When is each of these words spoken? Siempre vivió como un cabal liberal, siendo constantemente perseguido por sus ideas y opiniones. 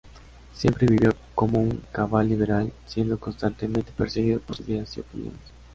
Siempre 0.55 0.87
vivió 0.87 1.13
como 1.35 1.59
un 1.59 1.79
cabal 1.91 2.27
liberal, 2.27 2.73
siendo 2.87 3.19
constantemente 3.19 3.91
perseguido 3.95 4.39
por 4.39 4.55
sus 4.55 4.67
ideas 4.67 4.97
y 4.97 5.01
opiniones. 5.01 5.41